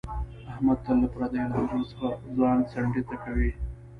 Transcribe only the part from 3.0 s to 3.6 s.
ته کوي.